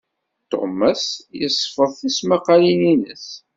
Ṭumas 0.49 1.03
yesfeḍ 1.39 1.91
tismaqalin-ines. 1.99 3.27